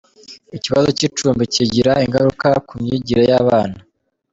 [0.57, 3.77] Ikibazo cy’icumbi kigira ingaruka ku myigire y’abana